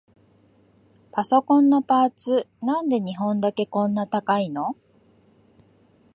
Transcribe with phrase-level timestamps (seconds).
[1.11, 4.75] パソコンのパーツ、なんで日本だけこんな高いの？